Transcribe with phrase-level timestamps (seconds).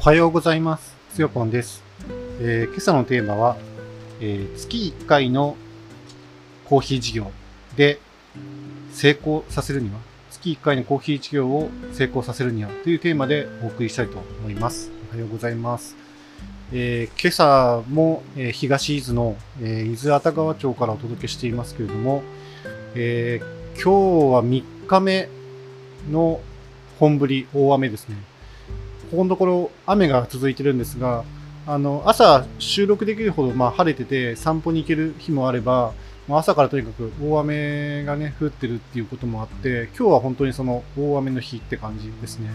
[0.00, 0.96] おはようございます。
[1.12, 1.82] つよぽんです。
[2.40, 3.58] えー今朝のテーマは、
[4.18, 5.58] えー月1回の
[6.64, 7.30] コーヒー事業
[7.76, 8.00] で
[8.92, 9.98] 成功させるには、
[10.30, 14.90] 月1回のコーヒー事業を成功させるにはというテーマでお送りしたいと思います。
[15.10, 15.94] おはようございます。
[16.72, 22.22] えー今朝も、え東伊豆の、えー伊豆熱川町からお届けしていますけれども、
[22.94, 23.42] え
[23.74, 23.90] 今日
[24.32, 25.28] は3日目
[26.10, 26.40] の
[26.98, 28.29] 本降り、大雨ですね。
[29.10, 31.24] ここのところ雨が続いてるんですが、
[31.66, 35.92] あの朝収録できるほどまあ晴れてて散歩に行ける日もあれば、
[36.28, 42.50] まあ朝からとにかく大雨がね降ってるっていうこともあって、今日は本当にその大雨の日って感じですね。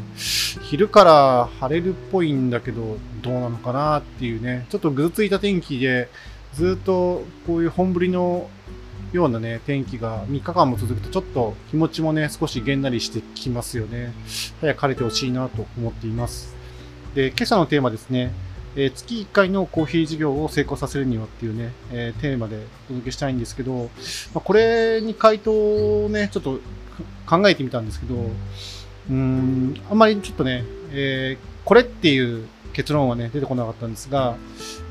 [0.64, 6.10] 昼から晴れるっぽいんだけど、どうなのかなっていうね、ちょっとぐずついた天気で、
[6.54, 8.50] ずっとこういう本降りの
[9.12, 14.14] ようなね、天気が3日間も続くと、ちょっと気持ちもね、少しげんなりしてきますよね。
[14.62, 16.55] 早く晴れてほしいなと思っています。
[17.16, 18.34] で、今朝のテーマですね、
[18.76, 22.58] えー月1回のコーヒー事業を成功させるにはっていうね、えーテーマで
[22.88, 23.90] お届けしたいんですけど、
[24.34, 26.60] まあ、これに回答をね、ちょっと
[27.26, 28.16] 考えてみたんですけど、
[29.10, 34.36] うん、あんまりちょっとね、えーこれっていう結論はね、出てこなかったんですが、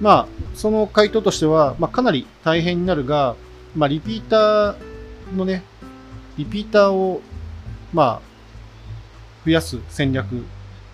[0.01, 3.37] まあ、その回答としては、まあ、かなり大変になるが、
[3.77, 4.77] まあ、リピーター
[5.37, 5.63] のね、
[6.37, 7.21] リピーターを、
[7.93, 8.21] まあ、
[9.45, 10.45] 増やす戦略、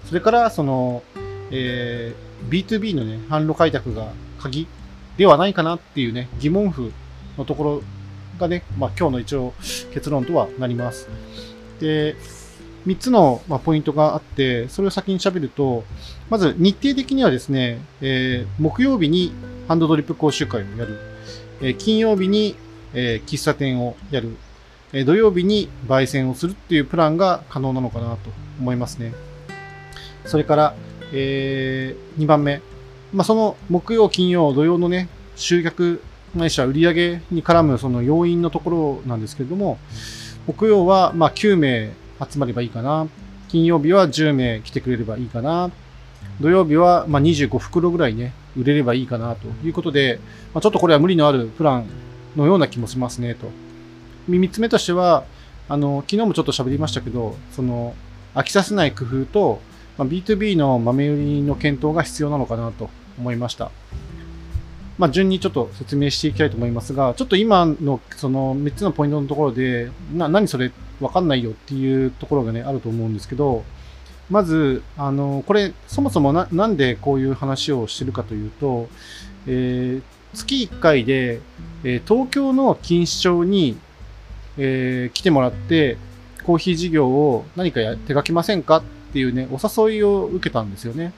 [0.04, 1.02] それから、その、
[1.50, 4.66] えー B2B のね、販路開拓が鍵
[5.18, 6.92] ではないかなっていうね、疑問符
[7.36, 7.82] のところ
[8.38, 9.52] がね、まあ、今日の一応
[9.92, 11.08] 結論とはなります。
[11.80, 12.16] で、
[12.86, 15.84] 3つの、ま、ポイントがあって、それを先に喋ると、
[16.30, 19.32] まず日程的にはですね、えー木曜日に
[19.68, 20.98] ハンドドリップ講習会をやる。
[21.60, 22.56] えー金曜日に、
[22.94, 24.36] えー喫茶店をやる。
[24.94, 29.12] えー土曜日に焙煎をするっていうプランが可能なのかなと思いますね。
[30.24, 30.74] それから、
[31.12, 32.60] え2番目。
[33.12, 36.00] まあ、その木曜、金曜、土曜のね、集客、
[36.34, 39.78] ないしは売り上げに絡むその要因のところなんですけれども、
[40.46, 41.92] 木曜はま9名
[42.30, 43.08] 集まればいいかな。
[43.48, 45.70] 金曜日は10名来てくれればいいかな。
[46.40, 50.20] 土曜日はま25袋ぐらいね、売れればいいかなということで、
[50.54, 51.86] まあ、ちょっとこれは無理のあるプラン
[52.36, 53.50] のような気もしますねと。
[54.28, 55.24] 3つ目としては、
[55.68, 57.94] あの、昨日もちょっと喋りましたけど、その、
[58.34, 59.60] 飽きさせない工夫と、
[60.00, 62.88] まあ、B2B の豆売りの検討が必要なのかなと
[63.18, 63.70] 思いました。
[64.96, 70.72] まあ、順にちょっと説明していきたいと思いますが、ちょっと今のその3つのポイントのところで、な、何それ
[71.02, 73.62] わかんないよっていうところがね、あると思うんですけど、
[74.30, 78.88] まず、あの、これ、そもそもな、なんでこういう話をしてるかというと、
[79.46, 80.02] えー
[80.32, 81.40] 月1回で、
[81.84, 83.76] えー東京の錦糸町に、
[84.56, 85.98] えー来てもらって、
[86.44, 91.12] コーヒー事業を何かや手掛けませんかっていうね、お誘いを受けたんですよね。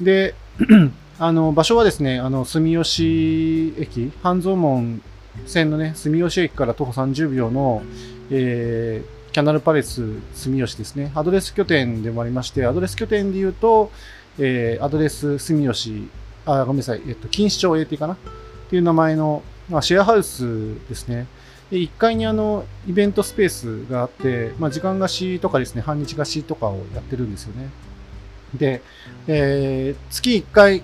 [0.00, 0.34] で、
[1.18, 5.02] あの、場所はですね、あの、住吉駅、半蔵門
[5.46, 7.82] 線のね、住吉駅から徒歩30秒の、
[8.30, 11.10] えーキャナルパレス住吉ですね。
[11.16, 13.90] アドレス拠点でもありまして、アドレス拠点で言うと、
[14.38, 16.08] えーアドレス住吉、
[16.46, 18.14] あ、ごめんなさい、えっと、錦糸町 AT かな？
[18.14, 18.16] っ
[18.70, 21.26] ていう名前の、まあ、シェアハウスですね。
[21.74, 27.68] で、1階にあの、イベントスペースがあって、まあ、時間貸しとかですね、半日貸しとかをやってるんですよね。
[28.54, 28.80] で、
[29.26, 30.82] えー月1回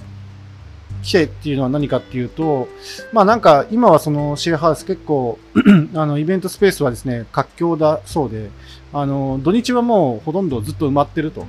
[1.02, 2.66] 来てっていうのは何かっていうと、
[3.12, 5.38] まあなんか今はそのシェアハウス結構
[5.94, 8.50] あのイベントスペースはですね、活況だそうで、
[8.92, 11.46] あの土日はもうほとんどずっと埋まってると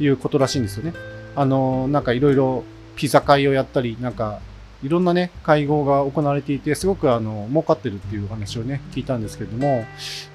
[0.00, 0.92] いうことらしいんですよね。
[1.36, 2.64] あの、なんかいろいろ
[2.96, 4.40] ピザ会をやったり、なんか
[4.82, 9.84] いろんなね、会合が行われていて、すごくあの、儲かってるっていう話をね、聞いたんですけれども、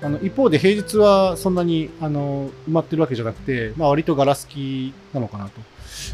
[0.02, 5.60] あの、一方で平日はそんなに、あの、埋まってるわけじゃなくて、まあ割とガラスきなのかなと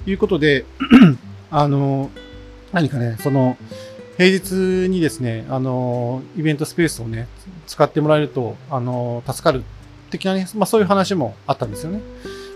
[0.10, 0.66] いうことで、
[1.52, 2.10] あの、
[2.72, 3.58] 何かね、その、
[4.18, 7.28] 平日にですね、あの、イベントスペースをね、
[7.68, 9.64] 使ってもらえると、あの、助かる
[10.09, 12.02] 的なね、まあそういう話もあったんですよね。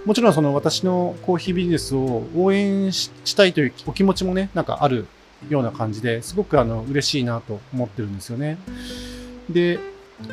[0.05, 5.05] もちろんその私のコーヒービジネスを応援したいというお気持ちもね、なんかある
[5.49, 8.57] ような感じですごくあの嬉しいなと思ってるんですよね。
[9.49, 9.79] で、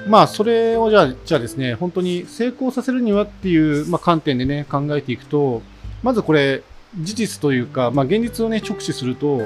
[0.08, 5.62] まあそれをじゃあ、じゃあですね、本当に成功させるにはっていう、まあ、観点でね、考えていくと、
[6.02, 6.62] まずこれ、
[6.98, 9.42] 事実というか、まあ現実をね、直視すると、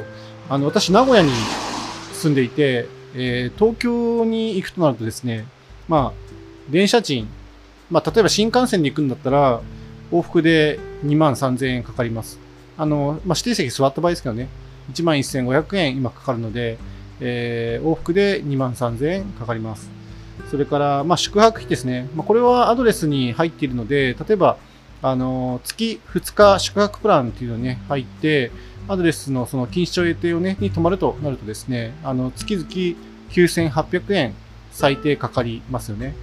[0.49, 1.31] あの、私、名古屋に
[2.13, 5.47] 住んでいて、えー東京に行くとなるとですね、
[5.89, 6.29] まあ、
[6.71, 7.29] 電車賃、
[7.91, 9.61] まあ、例えば新幹線で行くんだったら、
[10.13, 12.39] 往復で2万3000円かかります。
[12.77, 14.49] あの、まあ、指定席座った場合ですけどね、
[14.93, 16.79] 1万1500円今かかるので、
[17.21, 19.91] えー往復で2万3000円かかります。
[20.51, 22.09] それから、まあ、宿泊費ですね。
[22.15, 24.57] まあ、これはアドレスに入っているので、例えば、
[25.03, 28.51] あの、月2日宿泊プランっていうのにね、入って、
[28.89, 32.69] アドレスのその錦糸町予定をね、に泊まるとなるとですね、あの、月々
[33.31, 34.35] 9800円
[34.71, 36.15] 最低かかりますよね。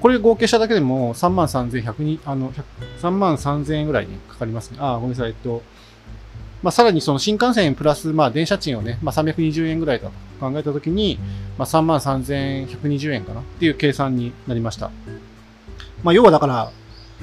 [0.00, 2.52] これ合計しただけでも3万3100に、あの、
[3.00, 4.78] 3万3000円ぐらいね、かかりますね。
[4.80, 5.30] あ、ごめんなさい。
[5.30, 5.62] えっと、
[6.62, 11.18] まあ、さらにその新幹線プラス、まあ、電車賃をね、まあ、320円ぐらいだと考えたときに、
[11.56, 14.90] まあ、3万3120円かなっていう計算になりました。
[16.02, 16.70] まあ、要はだから、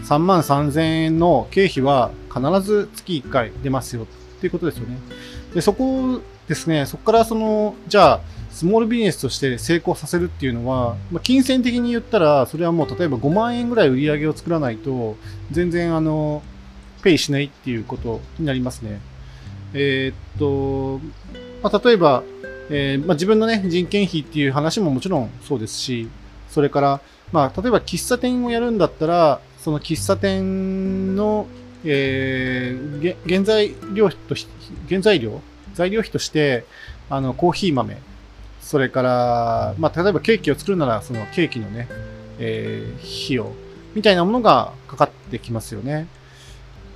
[0.03, 4.05] 3万3000円の経費は必ず月1回出ますよっ
[4.39, 4.97] ていうことですよね。
[5.53, 8.21] で、そこですね、そこからその、じゃあ、
[8.51, 15.17] スモールビジネスとして成功させるっていうのは、まあ、金銭的に言ったら、それはもう例えば5万円ぐらい売り上げを作らないと、
[15.51, 16.41] 全然あの、
[17.03, 18.99] ペイしないっていうことになりますね。
[19.77, 20.99] えー、っと、
[21.61, 22.23] まあ、例えば、
[22.69, 26.09] えー、まあ、自分のね、人件費っていう話ももちろんそうですし、
[26.49, 27.01] それから、
[27.31, 31.47] まあ、例えば喫茶店をやるんだったら、その喫茶店の、
[31.83, 34.47] えー、原材料とし、
[34.87, 35.41] 原材料
[35.73, 36.65] 材料費として、
[37.09, 37.97] あの、コーヒー豆、
[38.61, 41.87] それから、まあ、例えばケーキを作るなら、そのケーキのね、
[42.39, 43.51] えー、費用、
[43.93, 46.07] みたいなものがかかってきますよね。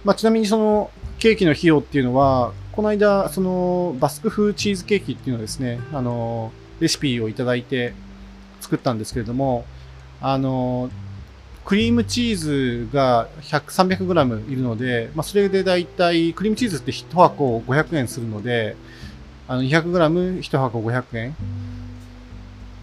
[0.05, 0.89] まあ、ちなみにその、
[1.19, 7.93] ケーキの費用っていうのは、この間、その、バスク風チーズケーキっていうのをですね、あの、レシピをいただいて
[8.61, 9.65] 作ったんですけれども、
[10.21, 10.89] あの、
[11.65, 18.75] クリームチーズが100、300g いるので、まあ、それでだいたい、クリームチーズって1箱500円するので、
[19.47, 21.35] あの、200g1 箱500円。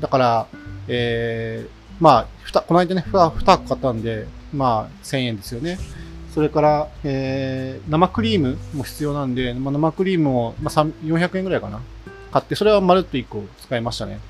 [0.01, 0.47] だから、
[0.89, 5.79] えー、まあ、この間ね、2箱買ったんで、まあ、1000円ですよね。
[6.37, 11.81] それから、えー、生クリームも必要なんで、まあ、生クリームを、まあ、400円ぐらいかな。
[12.31, 14.21] 買って、それはまるっと1個使いましたね。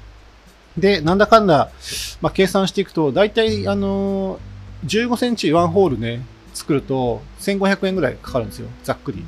[0.78, 1.72] で、なんだかんだ、
[2.20, 6.24] まあ、計算していくと、だいたい、あのー、15センチワンホールね、
[6.54, 8.68] 作ると1500円ぐらいかかるんですよ。
[8.84, 9.24] ざっくり。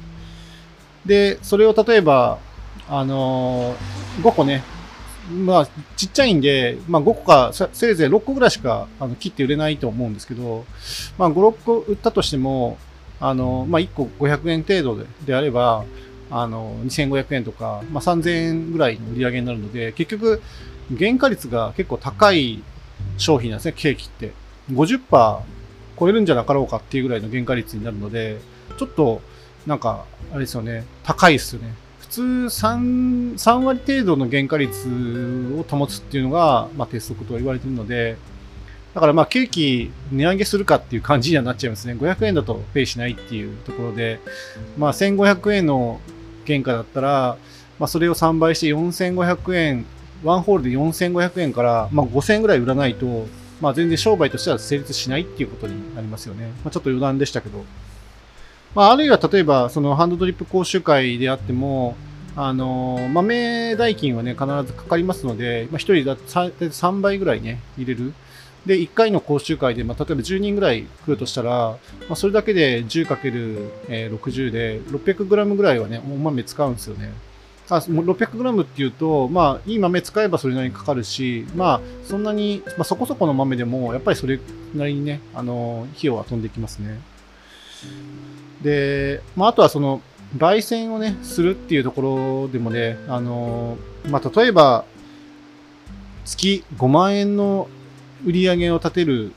[1.05, 2.39] で、それを例えば、
[2.89, 4.63] あのー、5個ね、
[5.29, 10.65] まあ、ちっちゃいんで、まあ、5個か、せいぜい6個ぐらいしかあの切って売れないと思うんですけど、
[11.19, 12.79] まあ、5、6個売ったとしても、
[13.21, 15.85] あの、まあ、1個500円程度でであれば、
[16.31, 20.43] あの、2500円とか、まあ、3000円ぐらいの売り上げになるので、結局、
[20.99, 22.63] 原価率が結構高い
[23.19, 24.33] 商品なんですね、ケーキって。
[24.73, 25.41] 50%
[25.99, 28.39] 超えるんじゃなかろうかっていうぐらいの原価率になるので、
[28.79, 29.21] ちょっと、
[29.67, 31.75] なんか、あれですよね、高いですよね。
[32.19, 38.17] 普通3、3割程度の原価率を保つっていうのが、まあ、鉄則と言われているので、
[38.93, 41.95] だからまあ、ケーキ値上げするかっていう感じにはなっちゃいますね。
[41.95, 44.19] 500円だとペイしないっていうところで、
[44.77, 46.01] まあ、1500円の
[46.45, 47.37] 原価だったら、
[47.79, 49.87] まあ、それを3倍して4500円、
[50.25, 53.29] ワンホールで4500円から、まあ、5000円ぐらい売らないと、
[53.61, 56.49] まあ、全然商売としては成立しないっていうことになりますよね。
[56.65, 57.65] まあ、ちょっと余談でしたけど。
[58.75, 61.97] まあ、あるいは例えば、そのハンドドリップ講習会であっても、
[62.41, 68.15] あの、豆代金はね、必ずかかりますので、まあ、1人だと 3, 3倍ぐらいね、入れる。
[68.65, 71.79] で、1回の講習会で、まあ、例えば10人ぐらい来るとしたら、ま
[72.11, 77.11] あ、それだけで 10×60 で 600g ぐらいはね、お豆使うんですよね。
[77.71, 84.39] あ 600g っていうと、まあ、いい豆使えばそれなりにかかるし、まあ、そんなに、まあ、そこそこの豆でも、やっぱりそれ
[84.77, 87.01] なりにね、あの、費用は飛んできますね。
[88.63, 90.03] で、まあ、あとはその、
[90.37, 92.03] 焙煎をね、するっていうとこ
[92.47, 93.79] ろでもね、あの
[94.11, 94.85] まあ、例えば、
[96.25, 97.69] 月5万円の
[98.27, 99.33] 売り上げを立てる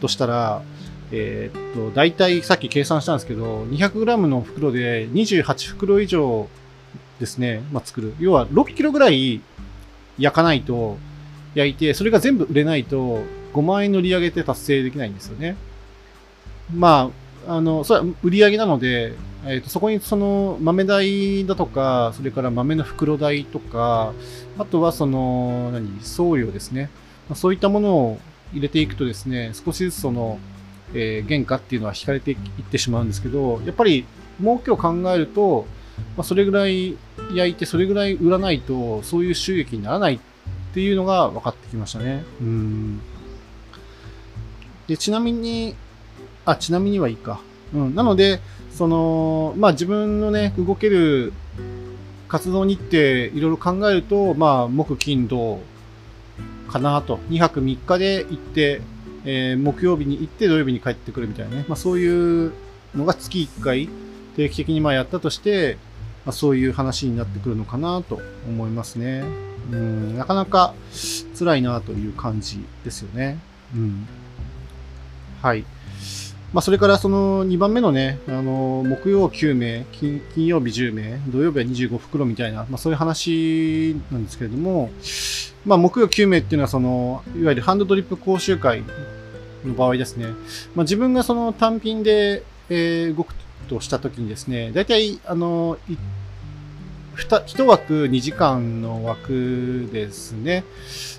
[0.00, 0.62] としたら、
[1.10, 6.48] えー、っと、大体さっき計算したんですけど、200g の袋で28袋以上
[7.18, 8.14] ですね、まあ、作る。
[8.20, 9.40] 要は6キロぐらい
[10.18, 10.98] 焼かないと、
[11.54, 13.22] 焼いて、それが全部売れないと、
[13.52, 15.56] 5万円の売り上げって達成できないんですよね。
[16.74, 17.10] ま
[17.46, 19.14] あ、あの、それは売り上げなので、
[19.48, 24.12] えーと、そこにその豆代だとか、それから豆の袋代とか、
[24.58, 26.90] あとはその、何、送料ですね。
[27.34, 28.18] そういったものを
[28.52, 30.38] 入れていくとですね、少しずつその、
[30.94, 34.04] えー、原価っていうのは引かれていってしまうんですけど、やっぱり
[34.40, 35.66] 儲けを考えると、
[36.16, 36.96] まあ、それぐらい
[37.34, 40.18] 焼いて、それぐらい売らないと、そういう収益にならないっ
[40.74, 42.24] ていうのが分かってきましたね。
[42.40, 43.00] うん。
[44.86, 45.74] で、ちなみに、
[46.44, 47.40] あ、ちなみにはいいか。
[47.74, 47.94] うん。
[47.94, 48.40] なので、
[48.76, 51.32] その、まあ自分のね、動ける
[52.28, 55.60] 活動日程いろいろ考えると、まあ木金土
[56.68, 57.16] かなと。
[57.30, 58.82] 2泊3日で行って、
[59.24, 61.64] えー、木曜日に行って土曜日に帰ってくるみたいなね。
[61.68, 62.52] まあそういう
[62.94, 63.88] のが月1回
[64.36, 65.78] 定期的にまあやったとして、
[66.26, 69.24] まあ、そういう話になってくるのかなと思いますね。
[69.72, 70.74] うん、なかなか
[71.38, 73.38] 辛いなという感じですよね。
[73.74, 74.06] うん。
[75.40, 75.64] はい。
[76.52, 84.90] まあ、それからその2番目のね、あの、木曜9名金、金曜日10名、土曜日は25袋みたいな、まあ、そういう話なんですけれども、
[85.64, 88.84] まあ、木曜9名っていうのは、その、いわゆるハンドドリップ講習会
[89.64, 90.26] の場合ですね、
[90.74, 93.34] まあ、自分がその単品で、えー、動く
[93.68, 95.78] としたときにですね、大体、あの、
[97.16, 100.64] 1枠2時間の枠ですね。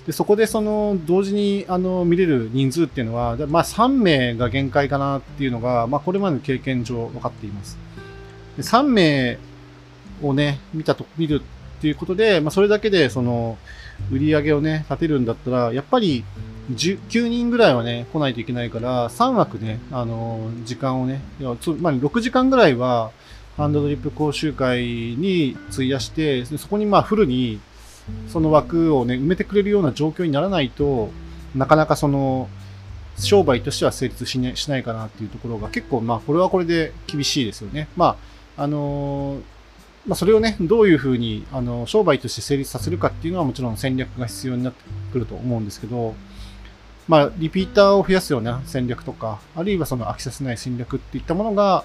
[0.06, 7.76] でそこでその同時にあの見れる人数っていうのは、まあ、3名が限界かなっていうのが、まあ、これまでの経験上分かっています。
[8.56, 9.38] で3名
[10.22, 11.42] をね、見たと、見る
[11.78, 13.58] っていうことで、まあ、それだけでその
[14.10, 16.24] 売り上げをね、立てるんだったら、やっぱり
[16.70, 21.56] 9人ぐらいはね、来ないといけないから、3枠ね、あの、時間をね、まあ、
[21.94, 23.10] 6時間ぐらいは、
[23.58, 27.60] ハンドドリップ講習会に費やして、そこにまあフルに
[28.28, 31.10] その枠をね、埋めてくれるような状況にならないと、
[31.54, 32.48] なかなかその、
[33.18, 37.88] 商売としては成立し,、ね、しないかなっていうところが結構、まあ、これはこれで厳しいですよね。
[37.96, 38.16] ま
[38.56, 39.40] あ、あの、
[40.06, 46.14] まあ、それをね、どういうふうに、あの、商売として成立させるかっていうのはもちろん戦略が必要になってくると思うんですけど、
[47.08, 51.84] まあ、リピーターを増やすような戦略とか、あるいはその飽きさせない戦略っていったものが、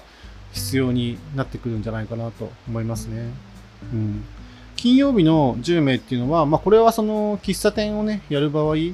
[0.54, 3.30] 必要になってくるんじゃないかなと思いますね。
[3.92, 4.24] うん。
[4.76, 8.92] 金曜日の10名っていうのは、まあ、これはその喫茶店をね、やる場合、や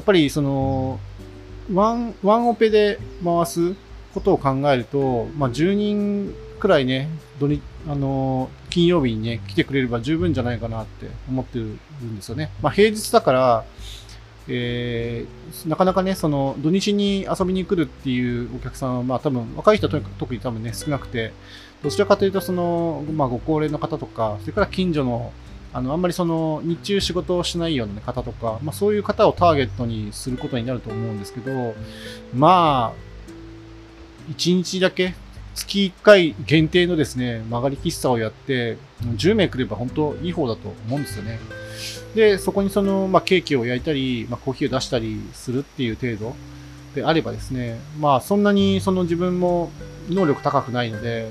[0.00, 0.98] っぱりその、
[1.72, 3.74] ワン、ワンオペで回す
[4.14, 12.50] ことを考えると、まあ、10人くらいね、土日、あの、金曜日にね、来てくれれば十分じゃないかなって思ってるんですよね。
[12.62, 13.64] まあ、平日だから、
[14.48, 21.32] えー、なかなかね、その土日に遊びに来るっていうお客さんは、まあ多分若い人は特に多分ね、少なくて、
[21.82, 25.32] どちらかというと、その、まあご高齢の方とか、それから近所の、
[25.72, 31.74] あの、あんまりその、日中仕事をしないような方とか、まあそういう方をターゲットにすることになると思うんですけど、
[32.34, 33.08] まあ、
[34.32, 35.14] 1日だけ
[35.58, 41.38] 月1回限定のですね、曲がり喫茶をやって、10名来れば本当いい方だと思うんですよね。
[42.14, 46.34] で、そこにその、まあ、ケーキを焼いたり、まあ、コーヒーを出したりするっていう程度
[46.94, 49.70] であればですね、まあ、そんなにその自分も
[50.08, 51.30] 能力高くないので、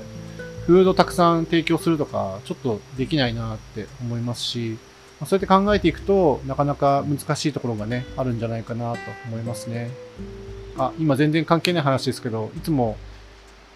[0.66, 4.78] フードたくさん提供するとか、ちょっとできないなって思いますし、
[5.20, 9.90] ま、そうやって考えていくとなかなか難しいところがね、あるんじゃないかなと思いますね。
[10.76, 12.96] あ、今全然関係ない話ですけど、いつも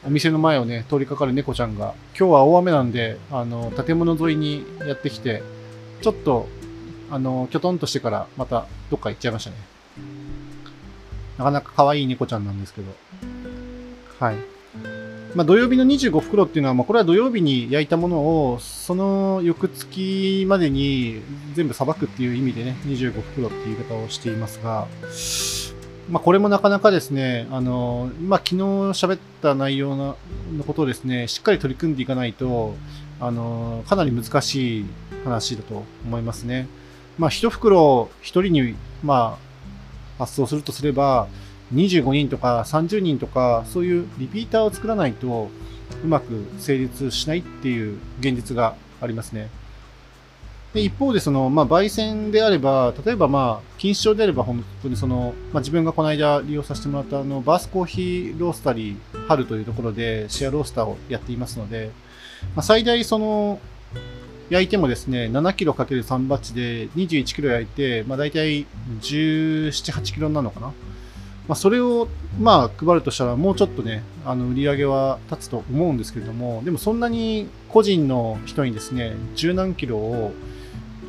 [0.05, 5.43] お店の前をね、通りかかる猫ちゃんが、今日は大雨なんで、あの、建物沿いにやってきて、
[6.01, 6.49] ちょっと、
[7.11, 9.57] あの、きょとんとしてからまたどっか行っちゃいましたね。
[11.39, 12.89] なかなか可愛い猫ちゃんなんですけど。
[14.19, 14.37] はい。
[15.35, 21.23] まあ、土曜日の25袋っていうのは、まあ、これは土曜日に焼いたものを、その翌月までに
[21.55, 24.87] 全部さばくっていう意味でね、25袋っていう言い方をしていますが、
[26.11, 30.17] まあ、これもなかなかですね、あの、まあ、昨日喋った内容の
[30.57, 32.75] のことをですね、しっかり取り組んでいかないと、
[33.21, 34.85] あの、かなり難しい
[35.25, 36.67] 話だと思いますね。
[37.19, 39.39] まあ、一袋一人に、ま
[40.19, 41.29] あ、発送するとすれば、
[41.75, 45.51] 25人とか30人とか、そういうリピーターを作らないと、
[46.05, 49.51] うまく成立しないっていう現実がありますね。
[50.75, 61.91] で一方でその、まあ、焙煎であれば、例えば、まあ、錦糸町であれば、本当にその、まあ、自分がこの間利用させてもらったあのバースコーヒーロースタリー春というところでシェアロースターをやっていますので、
[62.57, 63.61] まあ、最大その、
[64.49, 68.67] 焼いてもですね、7キロ ×3 バッチで21キロ焼いて、まあ、大体
[69.01, 70.73] 17、8キロなのかな。
[71.49, 72.07] まあ、それを、
[72.39, 80.33] まあ、配るとしたら、もうちょっとね、あの、売り上げは立つと思うんですけれども、でもそんなに個人の人にですね、十何キロを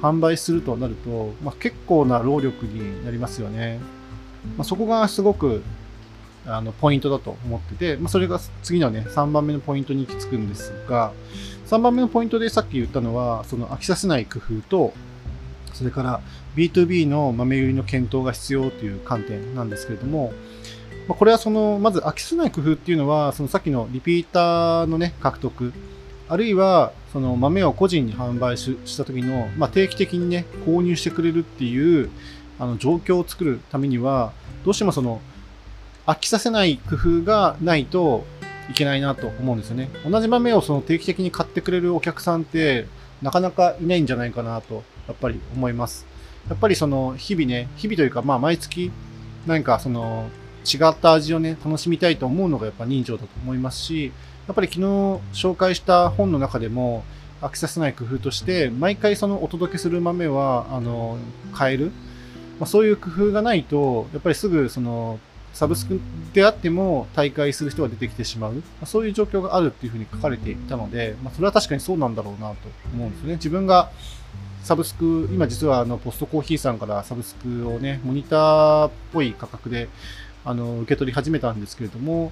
[0.04, 3.80] 販売するとなると、まあ、結構な労力になりますよね。
[4.58, 5.64] まあ、そこがすごく
[6.46, 11.14] あのポイントだと思ってて、まあ、それが次のね、3番目のポイントに行き着くんですが、
[11.68, 14.94] 3番目のポイントでさっき言ったのは、その飽きさせない工夫と、
[15.74, 16.22] それから
[16.58, 20.34] B2B の豆売りの検討が必要という観点なんですけれども、
[21.08, 25.72] ま、これはその、まず飽きさせない工夫っていうのは、そのさっきのリピーターのね、獲得、
[26.30, 32.10] あるいはその豆を個人に販売した時の、まあ、定期的にね購入してくれるっていう
[32.60, 35.22] あの状況を作るためにはどうしてもその
[36.06, 38.26] 飽きさせない工夫がないと
[38.70, 39.90] いけないなと思うんですよね。
[40.10, 42.88] 同じ豆をその定期的に買ってくれるお客さんって
[43.22, 46.06] なかなかいないんじゃないかなとやっぱり思います。
[46.50, 48.92] やっぱりその日々ね日々というかまあ毎月
[49.46, 50.30] 何かその
[50.66, 54.12] 違った味をね楽しみたいと思うのがやっぱ人情だと思いますし
[54.48, 54.86] やっぱり昨日
[55.34, 57.04] 紹介した本の中でも
[57.42, 61.18] 飽きさせない工夫として毎回そのお届けする豆はあの
[61.58, 61.86] 変える、
[62.60, 65.20] まあ、そういう工夫がないとやっぱりすぐその
[65.54, 66.00] サブスク
[66.34, 72.56] であっても大会する人が出てきてしまう、まあ、そういう状況があるっていうふうに書かれていたので、まあ、それは確かにそうなんだろうなと
[72.94, 73.36] 思うんですよね。
[73.36, 73.92] 自分が
[74.64, 79.90] サブスク、今実はあのポストコーヒーさんからサブスクをね、モニターっぽい価格で
[80.46, 82.32] あの受け取り始めたんですけれども、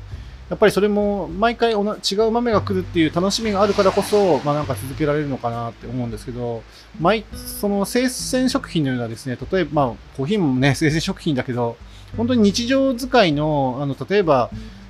[0.51, 6.61] やっぱりそれも毎回違う豆が来るっていう楽しみがあるからこそ、まあなんか続けられるのかなって思うんですけど、
[6.99, 11.77] 毎、その生鮮食品のようなですね、例えば、まあコーヒーもね、生鮮食品だけど、
[12.17, 14.49] 本当に日常使いの、あの、例えば、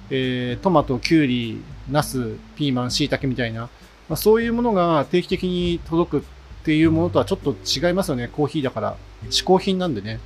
[0.09, 3.69] えー、トマト、キュウリ、ナス、ピーマン、椎茸みたいな、ま
[4.13, 6.23] あ、そういうものが定期的に届くっ
[6.63, 8.97] ていうものとはちょっと違いますよね、コーヒーだから。
[9.29, 10.19] 嗜好品なんでね。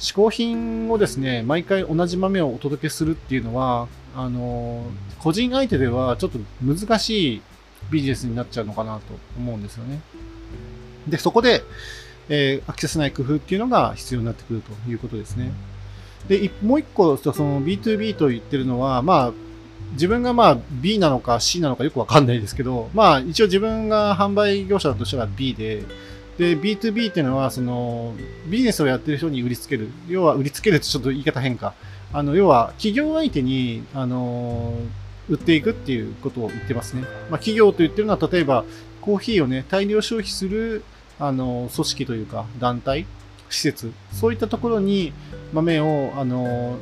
[0.00, 4.84] 嗜好品をですね、毎回同じ豆をお届けするっていうのは、あの、
[5.18, 7.42] 個人相手ではちょっと難しい
[7.90, 9.02] ビジネスになっちゃうのかなと
[9.36, 10.00] 思うんですよね。
[11.08, 11.62] で、そこで、
[12.28, 15.52] えー、アクセスない工夫っていうのが必要になってくるということですね。
[16.28, 19.32] で、もう一個、その B2B と言ってるのは、まあ、
[19.92, 25.84] 自分がまあ B なのか C なのかよくわかんないですけど、まあ一応自分が販売業者だとしたら B で、
[26.38, 28.14] で、B2B っていうのは、その、
[28.46, 29.90] ビジネスをやってる人に売りつける。
[30.08, 31.74] 要は売りつけるってちょっと言い方変か。
[32.12, 34.74] あの、要は企業相手に、あの、
[35.28, 37.02] 売っていくっていうことを言ってますね。
[37.02, 38.64] まあ企業と言ってるのは、例えば
[39.00, 40.82] コーヒーをね、大量消費する、
[41.18, 43.06] あの、組織というか、団体、
[43.48, 45.12] 施設、そういったところに
[45.52, 46.78] 豆を、あの、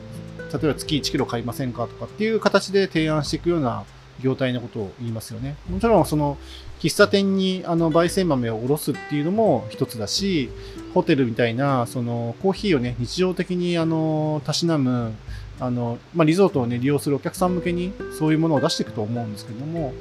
[0.53, 3.85] 例えば月1キロ買いませんかとかっていう形で提案していくような
[4.21, 5.57] 業態のことを言いますよね。
[5.69, 6.39] もちろん、その、
[6.81, 10.51] 喫茶店にあの焙煎豆をおろすっていうのも一つだし、
[10.95, 15.13] ホテルみたいな、その、コーヒーをね、日常的にあの、たしなむ、
[15.61, 19.93] あの、まあ、リゾートをね、利用するお客さん向けに、そういうものを出していくと思うんですけども、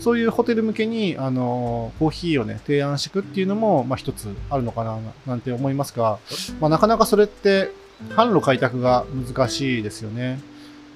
[0.00, 6.18] そういうホテル向けに、あの、コーヒーをね、提案していくっていうのも、まあ、一つあるのかな、なんて思いますが、
[6.60, 7.70] まあ、なかなかそれって、
[8.10, 10.40] 販路開拓が難しいですよね。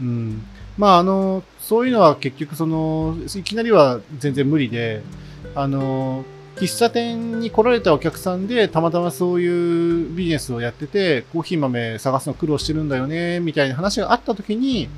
[0.00, 0.42] うん。
[0.78, 5.02] まあ、あの、そういうのは結局その、いきなりは全然無理で、
[5.54, 6.24] あの、
[6.56, 14.88] 喫茶店に来られたお客さんで、たまたまそういうビジネスをやってて、コーヒー豆探すの苦労してるんだよね、みたいな話があった時に、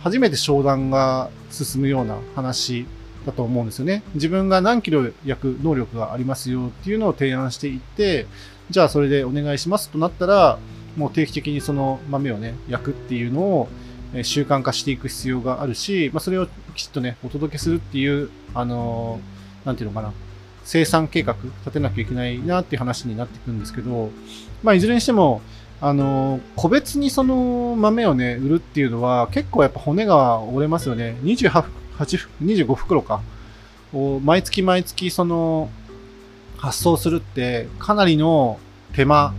[0.00, 2.86] 初めて商談が進むような話
[3.26, 4.02] だと思うんですよね。
[4.14, 8.26] 自分が何キロ焼く能力がありますよっていうのを提案していって、
[8.70, 10.58] じゃあそれでお願いしますとなったら、
[10.96, 13.68] もう定期的にその豆をね、焼くっていうのを
[14.22, 20.12] 習慣化していく必要があるし、まあ、それをきちっとね、お届けするっていう、あのー、なんていうのかな、
[20.64, 24.10] 生産計画立てなきゃいけないなっていう話になっていくんですけど、
[24.62, 25.42] まあ、いずれにしても、
[25.80, 31.16] あのー、個別にその豆をね、売るっていうのは結構やっぱ骨が折れますよね。
[31.22, 31.64] 28、
[32.42, 33.20] 25袋か。
[33.92, 35.70] を毎月毎月その
[36.58, 38.58] 発送するってかなりの
[38.92, 39.32] 手間、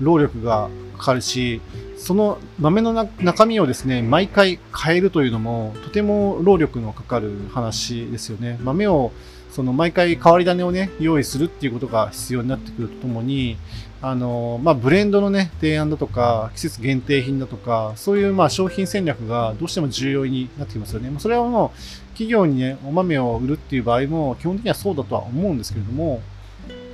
[0.00, 1.60] 労力がかかるし、
[2.00, 8.58] その豆の中身をですね、毎回変えるというのも、とても労力のかかる話ですよね。
[8.62, 9.12] 豆を、
[9.50, 13.58] その毎回変わり種をね、用意するっていうことが必要になってくるとともに、
[14.00, 21.10] あの、まあ、ブレンドのね、提案だとか、季節限定品だとか、そういうまあ商品戦略がどうしても重要になってきますよね。
[21.10, 26.22] まそれはもう、企業にね、お豆を売るっていう場合も、基本的にはそうだとは思うんですけれども、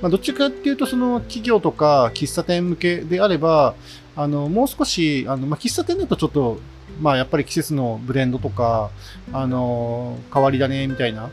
[0.01, 3.73] まあ、どっちかっていうと、その企業とか喫茶店向けであれば、
[4.17, 6.59] あの、もう少し、あの、まあ、喫茶店だとちょっと、
[6.99, 8.89] まあ、やっぱり季節のブレンドとか、
[9.31, 11.29] あの、変わり種みたいな、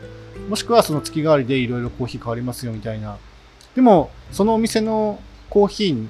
[0.47, 3.17] もしくはその月替わりでいろいろコーヒー変わりますよみたいな。
[3.73, 5.19] でも、そのお店の
[5.49, 6.07] コーヒー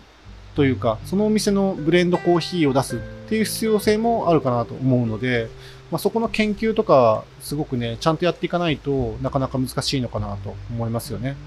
[0.55, 5.49] というか、そのお店のブレンドコーヒーを出すっていう必要性もあるかなと思うので、
[5.91, 11.37] まあ、そこの研究とか、すごくね、ちゃんとやっていかないとなかなか難しいのかなと思いますよね。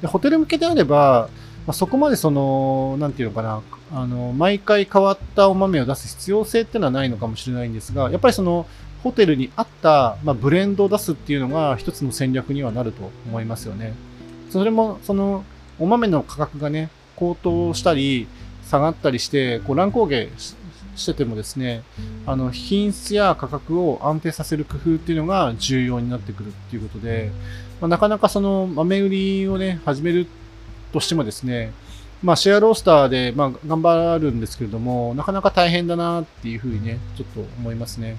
[0.00, 1.28] でホテル向けであれば、
[1.68, 8.66] まあ、そこまでその、なんていうのかな、あの、毎回変わったお豆を出す必要性っていうのはないのかもしれないんですが、やっぱりその、
[9.02, 13.92] ホテルに合った、まあ、ブレンドを出すっていうのが一つの戦略にはなると思いますよね。
[14.48, 15.44] それも、その、
[15.78, 18.28] お豆の価格がね、高騰したり、
[18.64, 20.26] 下がったりして、こう乱高下
[20.96, 21.82] しててもですね、
[22.24, 27.30] あの、品質や価格を安定させる工夫っていうのが重要になってくるっていうことで、
[27.82, 30.26] まあ、なかなかその豆売りをね、始める
[30.92, 31.72] としてもですね、
[32.22, 38.16] まあ、シェアロースターで、まあ、頑張るんですけれども、なかなか大変だなっていうふうにね、ちょっと思いますね。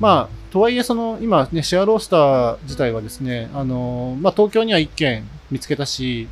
[0.00, 6.28] まあ、とはいえ、その、今ね、シェアロースター自体はですね、あの、まあ、東京には1軒見つけたし、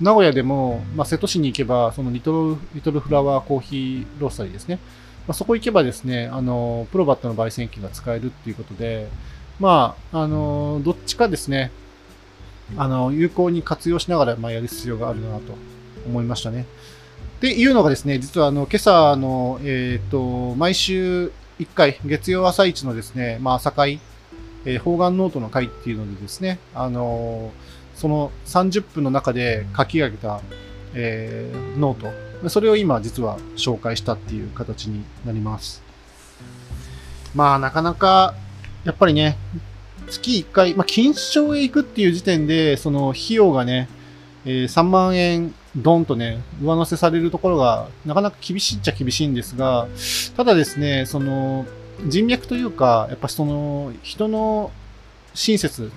[0.00, 4.78] 名古屋でも、まあ、瀬戸市に行けば、そのリトル、リトルフラワーコーヒーロースタリーですね。
[5.26, 9.08] まあ、そこ行けばですね、あの、プロバットの焙煎機が使えるっていうことで、
[9.60, 11.72] まあ、あの、どっちかですね、
[12.76, 15.54] あの、有効に活用しながら、まあ、やる必要があるなと
[16.06, 16.66] 思いましたね。
[17.38, 24.00] っていうのがですね、実はあの、今朝の、えっ、ー、と、毎週1回、月曜朝一のですね、まあ、朝会、
[24.64, 30.40] えー、方眼ノートの会っていうのでですね、あのー、その30分の中で書き上げた、
[30.94, 35.82] えー、ノート、それを今実は紹介したっていう形になります。
[37.34, 38.34] まあ、なかなか、
[38.84, 39.36] やっぱりね、
[40.08, 43.88] 月1回、まあ、金賞へ行くっていう時点で、その費用がね、
[44.44, 49.88] えー、3万円ドンとね、上乗せされるところが、なかなか厳しいっちゃ厳しいんですが、
[50.36, 51.66] ただですね、その、
[52.06, 54.70] 人脈というか、やっぱその、人の
[55.34, 55.90] 親切、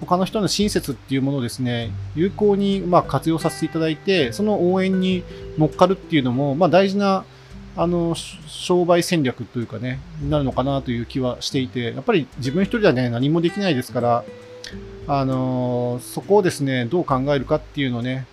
[0.00, 5.22] 他の人の親切っていうものをですね、有効にま活用させていただいて、その応援に
[5.58, 7.24] 乗っかるっていうのも、まあ大事な、
[7.76, 14.24] あの、商売戦略というかね、になるのかなという気はしていて、やっぱり自分一人ではね、何もできないですから、
[15.08, 18.26] あのそこをですね、どう考えるかっていうのをね、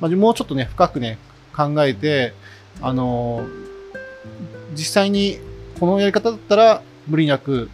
[0.00, 1.18] まあ、もうちょっとね、深くね、
[1.54, 2.32] 考えて、
[2.82, 3.46] あの
[4.72, 5.38] 実際に
[5.80, 7.70] このやり方だったら無理なく、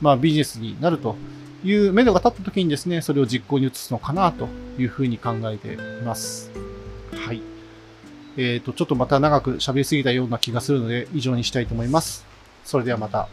[0.00, 1.16] まあ、ビジネスになると
[1.64, 6.50] いう目処が立った時にですね、それを実行に移すのかなというふうに考えています。
[7.12, 7.55] はい。
[8.36, 12.24] えっ、ー、と、ちょっとまた長く喋りすぎたような気がするので、以上にしたいと思います。
[12.64, 13.28] それではまた。